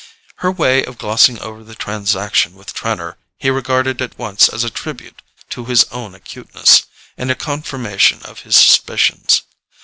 Her 0.37 0.51
way 0.51 0.83
of 0.83 0.97
glossing 0.97 1.37
over 1.41 1.63
the 1.63 1.75
transaction 1.75 2.55
with 2.55 2.73
Trenor 2.73 3.19
he 3.37 3.51
regarded 3.51 4.01
at 4.01 4.17
once 4.17 4.49
as 4.49 4.63
a 4.63 4.71
tribute 4.71 5.21
to 5.51 5.65
his 5.65 5.83
own 5.91 6.15
acuteness, 6.15 6.85
and 7.19 7.29
a 7.29 7.35
confirmation 7.35 8.23
of 8.23 8.39
his 8.39 8.55
suspicions. 8.55 9.43